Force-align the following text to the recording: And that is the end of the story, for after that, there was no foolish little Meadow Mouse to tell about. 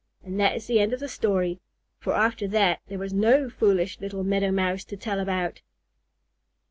And 0.23 0.39
that 0.39 0.55
is 0.55 0.65
the 0.65 0.79
end 0.79 0.93
of 0.93 0.99
the 0.99 1.07
story, 1.07 1.59
for 1.99 2.13
after 2.13 2.47
that, 2.47 2.79
there 2.87 2.97
was 2.97 3.13
no 3.13 3.51
foolish 3.51 3.99
little 4.01 4.23
Meadow 4.23 4.49
Mouse 4.49 4.83
to 4.85 4.97
tell 4.97 5.19
about. 5.19 5.61